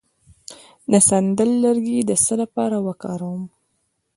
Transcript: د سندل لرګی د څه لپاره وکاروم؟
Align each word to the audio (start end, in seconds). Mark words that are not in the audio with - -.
د 0.91 0.93
سندل 1.09 1.49
لرګی 1.65 1.99
د 2.05 2.11
څه 2.23 2.33
لپاره 2.41 2.77
وکاروم؟ 2.87 3.43